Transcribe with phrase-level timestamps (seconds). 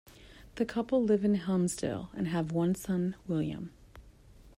[0.55, 3.69] The couple live in Helmsdale and have one son, William.